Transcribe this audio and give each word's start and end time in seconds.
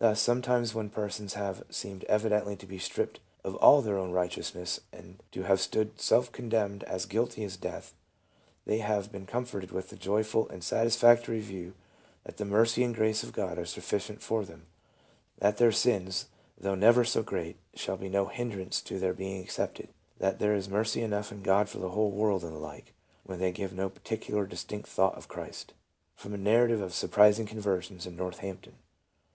Thus 0.00 0.20
sometimes 0.20 0.74
when 0.74 0.90
persons 0.90 1.32
have 1.32 1.64
seemed 1.70 2.04
evidently 2.10 2.56
to 2.56 2.66
be 2.66 2.78
stripped 2.78 3.20
of 3.42 3.56
all 3.56 3.80
their 3.80 3.96
own 3.96 4.10
righteousness 4.12 4.80
and 4.92 5.22
to 5.32 5.44
have 5.44 5.62
stood 5.62 5.98
self 5.98 6.30
condemned 6.30 6.84
as 6.84 7.06
guilty 7.06 7.42
of 7.42 7.58
death, 7.58 7.94
they 8.66 8.80
have 8.80 9.10
been 9.10 9.24
comforted 9.24 9.70
with 9.70 9.90
a 9.94 9.96
joyful 9.96 10.46
and 10.50 10.62
satisfactory 10.62 11.40
view 11.40 11.72
that 12.24 12.36
the 12.36 12.44
mercy 12.44 12.84
and 12.84 12.94
grace 12.96 13.22
of 13.22 13.32
God 13.32 13.56
are 13.58 13.64
sufficient 13.64 14.20
for 14.20 14.44
them; 14.44 14.66
that 15.38 15.56
their 15.56 15.72
sins, 15.72 16.26
though 16.58 16.74
never 16.74 17.02
so 17.02 17.22
great, 17.22 17.56
shall 17.72 17.96
be 17.96 18.10
no 18.10 18.26
hindrance 18.26 18.82
to 18.82 18.98
their 18.98 19.14
being 19.14 19.40
accepted; 19.42 19.88
that 20.18 20.38
there 20.38 20.54
is 20.54 20.68
mercy 20.68 21.00
enough 21.00 21.32
in 21.32 21.42
God 21.42 21.70
for 21.70 21.78
the 21.78 21.92
whole 21.92 22.10
world, 22.10 22.44
and 22.44 22.52
the 22.56 22.60
like, 22.60 22.92
when 23.24 23.38
they 23.38 23.52
give 23.52 23.72
no 23.72 23.88
particular 23.88 24.42
or 24.42 24.46
dis 24.46 24.64
tinct 24.64 24.86
thought 24.86 25.14
of 25.16 25.28
Christ." 25.28 25.72
(From 26.14 26.34
a" 26.34 26.36
Narrative 26.52 26.82
of 26.82 26.92
Surprising 26.92 27.46
Conversions 27.46 28.04
in 28.04 28.16
Northampton.") 28.16 28.74